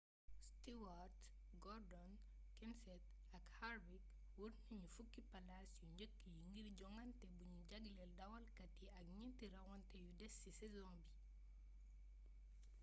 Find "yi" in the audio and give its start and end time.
6.33-6.39, 8.81-8.87